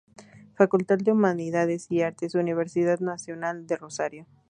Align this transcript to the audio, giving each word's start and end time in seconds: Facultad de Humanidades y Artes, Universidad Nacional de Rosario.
Facultad 0.55 0.97
de 0.97 1.11
Humanidades 1.11 1.85
y 1.91 2.01
Artes, 2.01 2.33
Universidad 2.33 3.01
Nacional 3.01 3.67
de 3.67 3.77
Rosario. 3.77 4.25